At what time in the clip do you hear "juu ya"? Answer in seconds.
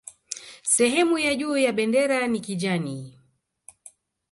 1.35-1.71